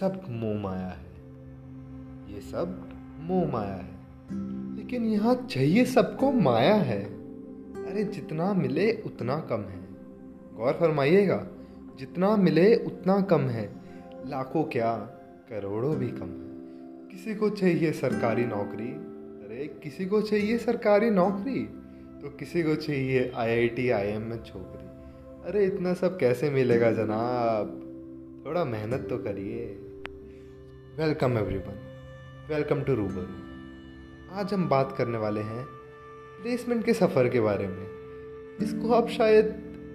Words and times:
सब 0.00 0.22
मोह 0.28 0.58
माया 0.58 0.88
है। 0.88 1.06
ये 2.34 2.40
सब 2.40 2.88
मोह 3.20 3.52
माया 3.52 3.74
है। 3.74 3.96
लेकिन 4.76 5.04
यहाँ 5.04 5.34
चाहिए 5.34 5.84
सबको 5.84 6.32
माया 6.32 6.74
है। 6.74 7.04
अरे 7.86 8.04
जितना 8.04 8.54
मिले 8.54 8.92
उतना 8.92 9.40
कम 9.40 9.60
है। 9.60 9.88
गौर 10.56 10.72
फरमाइएगा, 10.72 11.46
जितना 11.98 12.36
मिले 12.36 12.76
उतना 12.76 13.20
कम 13.20 13.40
है। 13.40 13.72
लाखों 14.26 14.64
क्या, 14.64 14.96
करोड़ों 15.50 15.96
भी 15.96 16.08
कम 16.08 16.26
है। 16.26 16.56
किसी 17.10 17.34
को 17.34 17.50
चाहिए 17.50 17.92
सरकारी 17.92 18.44
नौकरी? 18.44 18.88
अरे 19.46 19.80
किसी 19.82 20.06
को 20.06 20.22
चाहिए 20.22 20.58
सरकारी 20.58 21.10
नौकरी? 21.10 21.64
तो 22.22 22.30
किसी 22.30 22.62
को 22.62 22.74
चाहिए 22.74 23.32
आईआईटी 23.36 23.90
आईएम 23.90 24.22
में 24.22 24.42
छोकरी। 24.42 24.86
अरे 25.50 25.66
इतना 25.66 25.94
सब 25.94 26.18
कैसे 26.18 26.50
मिलेगा 26.50 26.92
जनाब? 26.92 27.82
थोड़ा 28.46 28.64
मेहनत 28.64 29.06
तो 29.10 29.18
करिए। 29.18 29.82
वेलकम 30.98 31.38
एवरीवन 31.38 31.74
वेलकम 32.50 32.82
टू 32.82 32.94
रूबरू 32.94 34.38
आज 34.38 34.54
हम 34.54 34.68
बात 34.68 34.94
करने 34.98 35.18
वाले 35.18 35.40
हैं 35.40 35.64
प्लेसमेंट 36.42 36.84
के 36.84 36.94
सफ़र 36.94 37.28
के 37.28 37.40
बारे 37.40 37.66
में 37.66 37.86
इसको 38.62 38.92
आप 38.92 39.08
शायद 39.08 39.44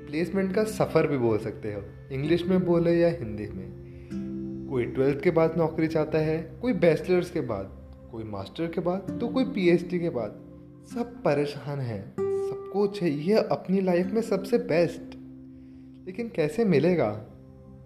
प्लेसमेंट 0.08 0.56
का 0.56 0.64
सफ़र 0.64 1.08
भी 1.08 1.18
बोल 1.18 1.38
सकते 1.38 1.74
हो। 1.74 1.82
इंग्लिश 2.12 2.46
में 2.46 2.66
बोले 2.66 2.96
या 3.00 3.10
हिंदी 3.10 3.48
में। 3.48 4.70
कोई 4.72 4.86
ट्वेल्थ 4.86 5.24
के 5.24 5.32
बाद 5.32 5.58
नौकरी 5.58 5.88
चाहता 5.88 6.20
है, 6.20 6.60
कोई 6.62 6.74
बैचलर्स 6.74 7.32
के 7.32 7.42
बाद, 7.42 7.98
कोई 8.12 8.24
मास्टर 8.24 8.68
के 8.68 8.82
बाद 8.82 9.18
तो 9.22 9.28
कोई 9.28 9.46
पीएचडी 9.46 10.00
के 10.00 10.10
बाद। 10.10 10.40
सब 10.94 11.22
परेशान 11.24 11.80
हैं। 11.80 12.16
सबको 12.50 12.88
चाहिए 12.88 13.36
अपनी 13.36 13.82
लाइफ 13.82 14.06
में 14.06 14.22
सबसे 14.22 14.58
बेस्ट 14.58 15.16
लेकिन 16.06 16.32
कैसे 16.36 16.66
मिलेगा? 16.66 17.12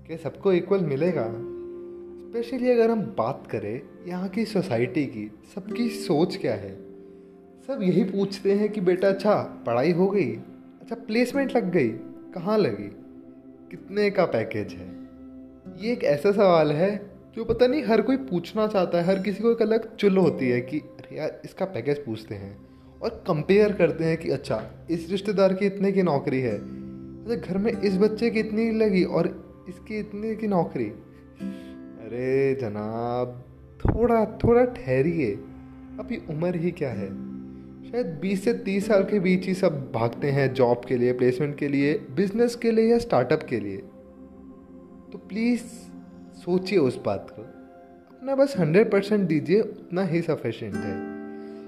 क्या 0.07 0.17
सबको 0.17 0.53
इक्वल 0.53 0.79
मिलेगा? 0.79 1.44
स्पेशली 2.29 2.71
अगर 2.71 2.91
हम 2.91 3.01
बात 3.01 3.47
करें 3.51 3.81
यहाँ 4.07 4.29
की 4.29 4.45
सोसाइटी 4.45 5.05
की, 5.05 5.31
सबकी 5.55 5.89
सोच 5.89 6.37
क्या 6.37 6.53
है? 6.53 6.75
सब 7.67 7.79
यही 7.81 8.03
पूछते 8.03 8.53
हैं 8.53 8.69
कि 8.69 8.81
बेटा 8.81 9.07
अच्छा 9.07 9.63
पढ़ाई 9.65 9.91
हो 9.91 10.07
गई? 10.07 10.31
अच्छा 10.81 10.95
प्लेसमेंट 10.95 11.55
लग 11.55 11.71
गई? 11.71 11.89
कहाँ 12.33 12.57
लगी? 12.57 12.91
कितने 13.71 14.09
का 14.09 14.25
पैकेज 14.25 14.73
है? 14.73 15.07
ये 15.81 15.93
एक 15.93 16.03
ऐसा 16.03 16.31
सवाल 16.31 16.71
है 16.71 17.11
जो 17.35 17.45
पता 17.45 17.67
नहीं 17.67 17.83
हर 17.83 18.01
कोई 18.01 18.17
पूछना 18.17 18.67
चाहता 18.67 18.97
है, 18.97 19.03
हर 19.03 19.19
किसी 19.19 19.43
को 19.43 19.51
एक 19.51 19.61
अलग 19.61 19.95
चुल 19.95 20.17
होती 20.17 20.49
है 20.49 20.61
कि, 20.61 20.79
अरे 20.79 21.17
यार, 21.17 21.41
इसका 21.45 21.65
पैकेज 21.65 22.05
पूछते 22.05 22.35
हैं। 22.35 22.57
और 23.03 23.09
कंपेयर 23.09 23.73
करते 23.73 24.03
हैं 24.03 24.17
कि 24.17 24.29
अच्छा 24.29 24.87
इस 24.91 25.11
रिश्तेदार 25.11 25.53
की 25.53 25.65
इतने 25.65 25.91
की 25.91 26.03
नौकरी 26.03 26.39
है 26.39 26.55
अच्छा 26.55 27.35
घर 27.35 27.57
में 27.57 27.81
इस 27.81 27.97
बच्चे 27.97 28.29
की 28.29 28.39
इतनी 28.39 28.71
लगी 28.71 29.03
और 29.03 29.45
इसकी 29.69 29.99
इतने 29.99 30.35
की 30.35 30.47
नौकरी। 30.47 30.93
अरे 32.05 32.55
जनाब, 32.61 33.45
थोड़ा 33.85 34.25
थोड़ा 34.25 34.65
ठहरिए। 34.65 35.31
अभी 35.99 36.17
उम्र 36.29 36.55
ही 36.55 36.71
क्या 36.71 36.89
है? 36.89 37.07
शायद 37.91 38.19
20 38.21 38.43
से 38.43 38.53
30 38.53 38.87
साल 38.87 39.03
के 39.03 39.19
बीच 39.19 39.45
ही 39.45 39.53
सब 39.53 39.91
भागते 39.91 40.31
हैं 40.31 40.53
जॉब 40.53 40.81
के 40.87 40.97
लिए, 40.97 41.13
प्लेसमेंट 41.13 41.57
के 41.57 41.67
लिए, 41.67 41.93
बिज़नेस 41.93 42.55
के 42.55 42.71
लिए 42.71 42.91
या 42.91 42.97
स्टार्टअप 42.97 43.43
के 43.43 43.59
लिए। 43.59 43.77
तो 45.11 45.17
प्लीज़ 45.17 45.61
सोचिए 46.35 46.79
उस 46.79 47.03
बात 47.05 47.27
को। 47.35 47.41
अपना 48.15 48.35
बस 48.35 48.55
हंड्रेड 48.57 48.91
परसेंट 48.91 49.27
दीजिए, 49.27 49.61
उतना 49.61 50.03
ही 50.03 50.21
सफिशेंट 50.21 50.75
है। 50.75 50.93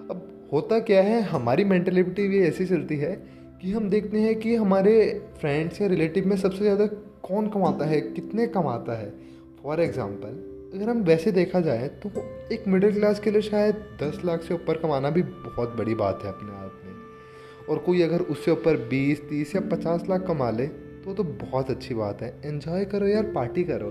अब 0.10 0.50
होता 0.54 0.80
क्या 0.80 1.04
है, 1.04 1.22
हमारी 1.22 1.64
मेंटेलिटी 1.64 2.28
भी 2.28 2.40
ऐसी 2.40 2.66
चलती 2.66 2.96
है 2.96 3.28
कि 3.62 3.72
हम 3.72 3.90
देखते 3.90 4.20
हैं 4.20 4.40
कि 4.40 4.56
हमारे 4.56 5.22
फ्रेंड्स 5.40 5.82
या 5.82 5.88
रिलेटिव 5.88 6.28
में 6.28 6.38
सबसे 6.38 6.60
ज़्यादा 6.60 6.86
कौन 7.24 7.50
कमाता 7.50 7.86
है, 7.86 8.02
कितने 8.02 8.48
कमाता 8.48 9.00
है। 9.00 9.27
फॉर 9.68 9.80
एग्ज़ाम्पल 9.82 10.76
अगर 10.76 10.90
हम 10.90 11.02
वैसे 11.04 11.32
देखा 11.32 11.60
जाए 11.60 11.88
तो 12.04 12.10
एक 12.54 12.68
मिडिल 12.68 12.94
क्लास 12.94 13.20
के 13.20 13.32
लिए 13.32 13.42
शायद 13.42 13.76
दस 14.02 14.22
लाख 14.26 14.42
से 14.42 14.54
ऊपर 14.54 14.78
कमाना 14.78 15.10
भी 15.10 15.22
बहुत 15.24 15.76
बड़ी 15.78 15.96
बात 15.96 16.22
है 16.24 16.30
अपने 16.30 16.52
आप 16.58 16.82
में। 16.86 17.66
और 17.70 17.78
कोई 17.78 18.02
अगर 18.02 18.22
उससे 18.22 18.52
ऊपर 18.52 18.78
बीस, 18.88 19.22
तीस 19.30 19.56
या 19.56 19.62
पचास 19.72 20.04
लाख 20.10 20.24
कमा 20.28 20.50
ले 20.52 20.68
तो 20.68 21.14
तो 21.14 21.24
बहुत 21.24 21.70
अच्छी 21.70 21.94
बात 21.94 22.22
है। 22.22 22.30
एन्जॉय 22.46 22.86
करो 22.86 23.08
यार 23.08 23.24
पार्टी 23.32 23.64
करो। 23.64 23.90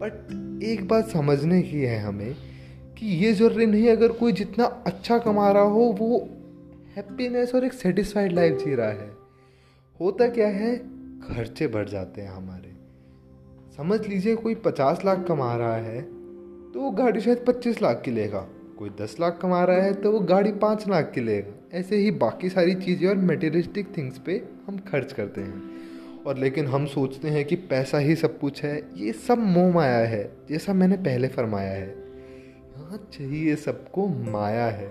बट 0.00 0.62
एक 0.64 0.86
बात 0.88 1.08
समझने 1.08 1.60
की 1.62 1.82
है 1.82 1.98
हमें 2.00 2.34
कि 2.98 3.06
ये 3.16 3.32
ज़रूरी 3.32 3.66
नहीं 3.66 3.88
अगर 3.90 4.12
कोई 4.14 4.32
जितना 4.32 4.64
अच्छा 4.86 5.18
कमा 5.18 5.50
रहा 5.52 5.62
हो, 5.62 5.84
वो 6.00 6.28
हैप्पीनेस 6.96 7.54
और 7.54 7.64
एक 7.64 7.72
सेटिस्फाइड 7.72 8.32
लाइफ 8.32 8.64
जी 8.64 8.74
रहा 8.74 8.88
है। 8.88 9.10
होता 10.00 10.28
क्या 10.30 10.48
है? 10.48 10.76
खर्चे 11.28 11.66
बढ़ 11.66 11.88
जाते 11.88 12.20
हैं 12.20 12.30
हमारे। 12.30 12.74
समझ 13.78 14.06
लीजिए 14.08 14.34
कोई 14.36 14.54
पचास 14.54 15.04
लाख 15.04 15.24
कमा 15.28 15.54
रहा 15.56 15.76
है 15.76 16.00
तो 16.72 16.80
वो 16.80 16.90
गाड़ी 16.90 17.20
शायद 17.20 17.44
पच्चीस 17.48 17.80
लाख 17.82 18.00
की 18.04 18.10
लेगा। 18.10 18.40
कोई 18.78 18.90
दस 19.00 19.16
लाख 19.20 19.38
कमा 19.42 19.62
रहा 19.64 19.82
है 19.82 19.92
तो 19.94 20.12
वो 20.12 20.20
गाड़ी 20.20 20.52
पाँच 20.54 20.86
लाख 20.88 21.10
की 21.14 21.20
लेगा। 21.20 21.78
ऐसे 21.78 21.96
ही 21.96 22.10
बाकी 22.10 22.48
सारी 22.48 22.74
चीज़ें 22.74 23.08
और 23.08 23.16
मटेरियलिस्टिक 23.16 23.96
थिंग्स 23.96 24.18
पे 24.18 24.42
हम 24.66 24.78
खर्च 24.88 25.12
करते 25.12 25.40
हैं। 25.40 26.24
और 26.26 26.38
लेकिन 26.38 26.66
हम 26.66 26.86
सोचते 26.86 27.28
हैं 27.28 27.44
कि 27.44 27.56
पैसा 27.56 27.98
ही 27.98 28.16
सब 28.16 28.38
कुछ 28.38 28.62
है, 28.64 28.76
ये 28.96 29.12
सब 29.12 29.38
मोह 29.38 29.72
माया 29.74 29.98
है, 29.98 30.24
जैसा 30.48 30.72
मैंने 30.72 30.96
पहले 30.96 31.28
फरमाया 31.28 31.72
है। 31.72 31.88
यहाँ 31.88 32.98
चाहिए 33.12 33.56
सबको 33.56 34.06
माया 34.30 34.66
है। 34.66 34.90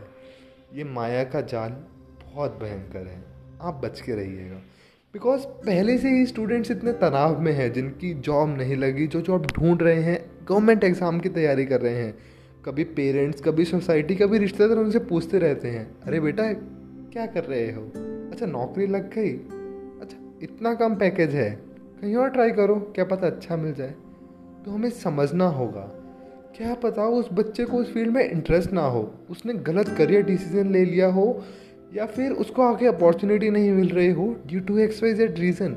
ये 0.74 0.84
माया 0.84 1.24
का 1.24 1.42
जाल 1.44 1.72
बहुत 2.26 2.60
भयंकर 2.62 3.08
है। 3.08 3.24
आप 3.62 3.82
बच 3.86 4.02
के 4.02 4.16
रहिएगा। 4.16 4.62
बिकॉज़ 5.16 5.42
पहले 5.42 5.98
से 5.98 6.10
ही 6.10 6.26
स्टूडेंट्स 6.26 6.72
इतने 6.72 6.92
तनाव 6.92 7.40
में 7.40 7.52
हैं, 7.52 7.74
जिनकी 7.74 8.14
जॉब 8.14 8.58
नहीं 8.58 8.76
लगी, 8.76 9.08
जो 9.08 9.22
जॉब 9.22 9.46
ढूंढ 9.46 9.82
रहे 9.82 10.02
हैं 10.02 10.26
गवर्नमेंट 10.50 10.84
एग्ज़ाम 10.84 11.20
की 11.20 11.30
तैयारी 11.30 11.66
कर 11.66 11.82
रहे 11.82 11.94
हैं। 11.94 12.18
कभी 12.66 12.84
पेरेंट्स 12.84 13.42
कभी 13.42 13.66
सोसाइटी 13.66 14.16
कभी 14.16 14.38
रिश्तेदार 14.38 14.78
उनसे 14.78 15.00
पूछते 15.00 15.40
रहते 15.40 15.68
हैं, 15.68 15.96
अरे 16.04 16.20
बेटा, 16.20 16.54
क्या 17.14 17.26
कर 17.26 17.44
रहे 17.44 17.72
हो? 17.72 17.82
अच्छा 18.32 18.46
नौकरी 18.46 18.88
लग 18.88 19.14
गई। 19.14 19.32
अच्छा 20.02 20.18
इतना 20.44 20.74
कम 20.74 20.96
पैकेज 20.96 21.36
है। 21.36 21.60
कहीं 22.02 22.16
और 22.16 22.30
ट्राई 22.30 22.52
करो, 22.52 22.76
क्या 22.76 23.06
पता 23.06 23.28
अच्छा 23.28 23.58
मिल 23.58 23.74
जाए? 23.74 23.94
तो 24.66 24.72
हमें 24.72 24.90
समझना 24.90 25.48
होगा। 25.48 25.92
क्या 26.58 26.74
पता 26.74 27.06
उस 27.06 27.30
बच्चे 27.34 27.66
को 27.66 27.78
उस 27.78 27.94
फ़ील्ड 27.94 28.12
में 28.12 28.30
इंटरेस्ट 28.30 28.74
ना 28.74 28.82
हो। 28.82 29.14
उसने 29.30 29.54
गलत 29.54 29.90
करियर 29.90 30.24
डिसीज़न 30.24 30.72
ले 30.72 30.86
लिया 30.86 31.08
हो 31.08 31.44
या 31.94 32.06
फिर 32.06 32.32
उसको 32.32 32.62
आगे 32.62 32.86
अपॉर्चुनिटी 32.86 33.50
नहीं 33.50 33.72
मिल 33.72 33.90
रही 33.90 34.12
हो 34.12 34.36
due 34.48 34.60
to 34.60 34.78
X 34.78 35.04
Y 35.04 35.14
Z 35.14 35.40
reason 35.40 35.76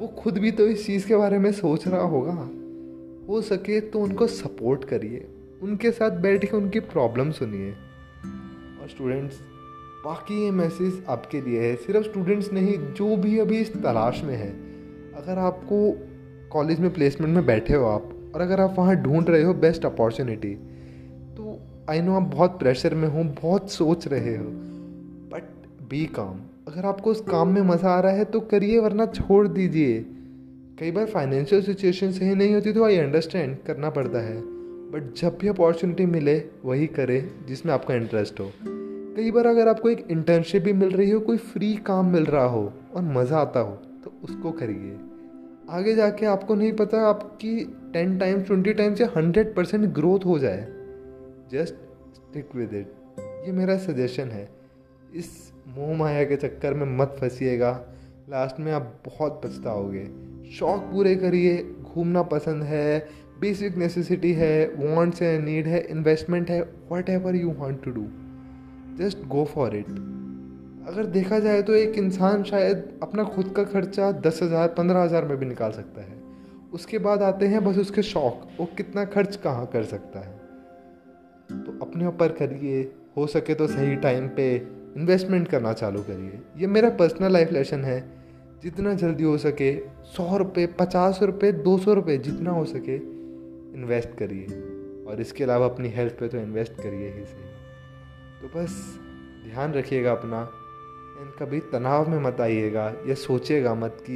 वो 0.00 0.06
खुद 0.18 0.38
भी 0.38 0.50
तो 0.50 0.66
इस 0.66 0.86
चीज़ 0.86 1.06
के 1.06 1.16
बारे 1.16 1.38
में 1.38 1.50
सोच 1.52 1.86
रहा 1.88 2.02
होगा। 2.02 2.32
हो 3.28 3.40
सके 3.42 3.80
तो 3.80 4.00
उनको 4.00 4.26
सपोर्ट 4.26 4.84
करिए, 4.84 5.26
उनके 5.62 5.90
साथ 5.90 6.10
बैठ 6.10 6.44
के 6.44 6.56
उनकी 6.56 6.80
प्रॉब्लम 6.80 7.30
सुनिए। 7.30 7.70
और 7.70 8.88
स्टूडेंट्स 8.88 9.40
बाकी 10.04 10.44
ये 10.44 10.50
मैसेज 10.50 11.02
आपके 11.08 11.40
लिए 11.40 11.60
है। 11.60 11.74
सिर्फ़ 11.76 12.06
स्टूडेंट्स 12.06 12.52
नहीं, 12.52 12.76
जो 12.94 13.16
भी 13.16 13.38
अभी 13.38 13.58
इस 13.58 13.72
तलाश 13.74 14.22
में 14.24 14.34
है। 14.36 14.50
अगर 15.16 15.38
आपको 15.38 15.78
कॉलेज 16.52 16.80
में 16.80 16.92
प्लेसमेंट 16.94 17.34
में 17.34 17.46
बैठे 17.46 17.74
हो 17.74 17.84
आप, 17.84 18.10
और 18.34 18.40
अगर 18.40 18.60
आप 18.60 18.74
वहाँ 18.78 18.96
ढूंढ 18.96 19.28
रहे 19.28 19.42
हो 19.42 19.54
बेस्ट 19.54 19.86
अपॉर्चुनिटी 19.86 20.54
तो 21.36 21.58
आई 21.90 22.00
नो 22.00 22.14
आप 22.14 22.22
बहुत 22.22 22.58
प्रेशर 22.58 22.94
में 22.94 23.08
हो, 23.08 23.24
बहुत 23.42 23.70
सोच 23.70 24.06
रहे 24.08 24.36
हो। 24.36 24.73
बी 25.90 26.04
काम। 26.16 26.40
अगर 26.68 26.86
आपको 26.86 27.10
उस 27.10 27.20
काम 27.20 27.48
में 27.48 27.62
मज़ा 27.62 27.88
आ 27.88 28.00
रहा 28.00 28.12
है 28.12 28.24
तो 28.24 28.40
करिए, 28.42 28.78
वरना 28.78 29.06
छोड़ 29.06 29.46
दीजिए। 29.48 29.98
कई 30.78 30.90
बार 30.90 31.06
फाइनेंशियल 31.06 31.62
सिचुएशन 31.62 32.12
सही 32.12 32.34
नहीं 32.34 32.54
होती 32.54 32.72
तो 32.72 32.84
आई 32.84 32.96
अंडरस्टैंड 32.96 33.56
करना 33.66 33.90
पड़ता 33.90 34.20
है। 34.20 34.36
बट 34.92 35.12
जब 35.16 35.36
भी 35.40 35.48
अपॉर्चुनिटी 35.48 36.06
मिले, 36.06 36.36
वही 36.64 36.86
करें, 36.88 37.46
जिसमें 37.46 37.72
आपका 37.72 37.94
इंटरेस्ट 37.94 38.40
हो। 38.40 38.50
कई 39.16 39.30
बार 39.30 39.46
अगर 39.46 39.68
आपको 39.68 39.90
एक 39.90 40.06
इंटर्नशिप 40.10 40.62
भी 40.62 40.72
मिल 40.72 40.90
रही 40.90 41.10
हो, 41.10 41.20
कोई 41.20 41.36
फ्री 41.36 41.74
काम 41.86 42.12
मिल 42.12 42.24
रहा 42.24 42.44
हो, 42.44 42.72
और 42.94 43.02
मज़ा 43.02 43.38
आता 43.38 43.60
हो 43.60 43.74
तो 44.04 44.12
उसको 44.24 44.52
करिए। 44.52 44.96
आगे 45.70 45.94
जाके 45.94 46.26
आपको 46.26 46.54
नहीं 46.54 46.72
पता, 46.72 47.00
आपकी 47.00 47.56
टेन 47.92 48.18
टाइम्स 48.18 48.46
ट्वेंटी 48.46 48.72
टाइम्स 48.72 49.00
या 49.00 49.08
हंड्रेड 49.16 49.54
परसेंट 49.54 49.84
ग्रोथ 49.94 50.26
हो 50.26 50.38
जाए। 50.38 50.66
जस्ट 51.52 51.74
स्टिक 52.14 52.54
विद 52.56 52.74
इट 52.74 52.92
ये 53.46 53.52
मेरा 53.52 53.76
सजेशन 53.78 54.28
है। 54.28 54.48
इस 55.14 55.52
मोह 55.68 55.96
माया 55.96 56.24
के 56.24 56.36
चक्कर 56.36 56.74
में 56.74 56.96
मत 56.98 57.16
फंसीएगा। 57.20 57.70
लास्ट 58.30 58.60
में 58.60 58.72
आप 58.72 58.94
बहुत 59.06 59.40
पछताओगे। 59.44 60.04
शौक 60.50 60.80
पूरे 60.92 61.14
करिए, 61.16 61.56
घूमना 61.84 62.22
पसंद 62.22 62.62
है 62.62 62.98
बेसिक 63.40 63.76
नेसेसिटी 63.76 64.32
है 64.32 64.66
वांट्स 64.76 65.22
है 65.22 65.38
नीड 65.42 65.66
है 65.66 65.80
इन्वेस्टमेंट 65.90 66.50
है 66.50 66.60
whatever 67.10 67.36
you 67.36 67.50
want 67.52 67.82
to 67.84 67.90
do 67.90 68.06
just 68.98 69.24
go 69.28 69.44
for 69.44 69.76
it 69.76 69.88
अगर 70.88 71.06
देखा 71.06 71.38
जाए 71.38 71.62
तो 71.62 71.74
एक 71.74 71.98
इंसान 71.98 72.42
शायद 72.42 72.84
अपना 73.02 73.24
खुद 73.24 73.52
का 73.56 73.64
खर्चा 73.64 74.10
दस 74.12 74.42
हज़ार, 74.42 74.68
पंद्रह 74.68 75.02
हज़ार 75.02 75.24
में 75.24 75.36
भी 75.38 75.46
निकाल 75.46 75.72
सकता 75.72 76.02
है। 76.02 76.22
उसके 76.72 76.98
बाद 76.98 77.22
आते 77.22 77.46
हैं 77.46 77.64
बस 77.64 77.78
उसके 77.78 78.02
शौक, 78.02 78.46
वो 78.60 78.66
कितना 78.76 79.04
खर्च 79.06 79.36
कहाँ 79.36 79.66
कर 79.66 79.84
सकता 79.84 80.20
है। 80.20 81.62
तो 81.64 81.78
अपने 81.82 82.06
ऊपर 82.06 82.32
करिए, 82.32 82.82
हो 83.16 83.26
सके 83.26 83.54
तो 83.54 83.66
सही 83.66 83.96
टाइम 83.96 84.28
पे। 84.28 84.46
इन्वेस्टमेंट 84.96 85.48
करना 85.48 85.72
चालू 85.72 86.02
करिए। 86.02 86.40
ये 86.56 86.66
मेरा 86.66 86.90
पर्सनल 86.90 87.32
लाइफ 87.32 87.52
लेसन 87.52 87.84
है। 87.84 88.24
जितना 88.62 88.94
जल्दी 88.94 89.24
हो 89.24 89.38
सके 89.38 89.80
सौ 90.04 90.36
रुपये, 90.36 90.66
पचास 90.66 91.22
रुपये, 91.22 91.52
दो 91.52 91.78
सौ 91.78 91.94
रुपये 91.94 92.18
जितना 92.18 92.50
हो 92.50 92.64
सके 92.64 92.96
इन्वेस्ट 93.74 94.08
करिए। 94.08 94.44
और 95.06 95.20
इसके 95.20 95.44
अलावा 95.44 95.66
अपनी 95.66 95.88
हेल्थ 95.88 96.12
पे 96.12 96.28
तो 96.28 96.38
इन्वेस्ट 96.38 96.72
करिए 96.72 97.06
ही 97.06 97.24
सही। 97.24 97.50
तो 98.42 98.60
बस 98.60 99.00
ध्यान 99.52 99.72
रखिएगा 99.72 100.12
अपना 100.12 100.50
एंड 101.20 101.32
कभी 101.38 101.60
तनाव 101.60 102.10
में 102.10 102.18
मत 102.18 102.40
आइएगा। 102.40 102.94
या 103.06 103.14
सोचिएगा 103.14 103.74
मत 103.74 103.98
कि 104.10 104.14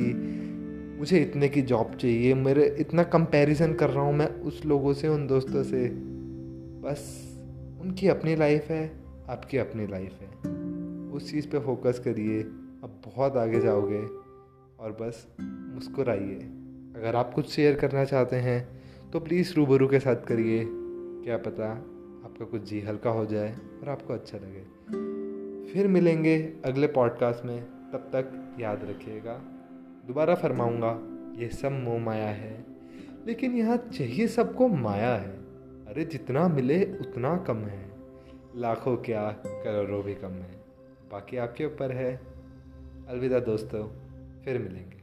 मुझे 0.99 1.19
इतने 1.19 1.49
की 1.49 1.63
जॉब 1.63 1.95
चाहिए। 1.95 2.35
मेरे 2.35 2.77
इतना 2.79 3.03
कंपैरिजन 3.03 3.75
कर 3.75 3.91
रहा 3.91 4.05
हूँ 4.05 4.15
मैं 4.15 4.29
उस 4.29 4.63
लोगों 4.67 4.93
से, 4.93 5.09
उन 5.09 5.27
दोस्तों 5.27 5.63
से। 5.63 5.89
बस 6.83 7.29
उनकी 7.81 8.09
अपनी 8.09 8.37
लाइफ 8.37 8.65
है, 8.71 8.93
आपकी 9.31 9.59
अपनी 9.59 9.87
लाइफ 9.87 10.13
है। 10.21 10.58
उस 11.13 11.31
चीज़ 11.31 11.49
पे 11.49 11.59
फोकस 11.59 11.99
करिए, 11.99 12.43
अब 12.43 13.03
बहुत 13.05 13.37
आगे 13.37 13.61
जाओगे 13.61 14.07
और 14.81 14.93
बस 15.01 15.37
मुस्कुराइए। 15.75 16.35
अगर 16.97 17.17
आप 17.17 17.33
कुछ 17.35 17.49
शेयर 17.49 17.77
करना 17.77 18.05
चाहते 18.05 18.37
हैं 18.37 18.83
तो 19.11 19.21
प्लीज़ 19.21 19.55
रूबरू 19.55 19.89
के 19.89 20.01
साथ 20.01 20.17
करिए। 20.17 20.69
क्या 21.25 21.39
पता 21.39 21.73
आपका 22.25 22.45
कुछ 22.45 22.63
जी 22.63 22.81
हल्का 22.81 23.11
हो 23.11 23.27
जाए 23.27 23.57
और 23.83 23.89
आपको 23.89 24.15
अच्छा 24.15 24.39
लगे। 24.39 24.63
फिर 25.73 25.89
मिलेंगे 25.89 26.57
अगले 26.65 26.87
पॉडकास्ट 26.87 27.45
में। 27.45 27.65
तब 27.65 27.99
तक 27.99 28.57
याद 28.61 28.85
रखिएगा। 28.85 29.35
दोबारा 30.07 30.35
फरमाऊँगा, 30.35 31.01
ये 31.43 31.49
सब 31.49 31.73
मोह 31.73 31.99
माया 31.99 32.29
है। 32.29 32.67
लेकिन 33.27 33.53
यहाँ 33.53 33.77
चाहिए 33.77 34.27
सबको 34.27 34.69
माया 34.69 35.15
है। 35.17 35.31
अरे, 35.87 36.05
जितना 36.05 36.49
मिले 36.49 36.85
उतना 36.85 37.37
कम 37.37 37.57
है। 37.57 37.91
लाखों 38.57 38.97
क्या 38.97 39.31
करोड़ों 39.47 40.03
भी 40.03 40.15
कम 40.15 40.29
है। 40.29 40.58
बाकी 41.11 41.37
आपके 41.37 41.67
ऊपर 41.67 41.93
है। 41.93 42.21
अलविदा 43.09 43.41
दोस्तों 43.41 43.85
फिर 44.45 44.59
मिलेंगे। 44.59 44.98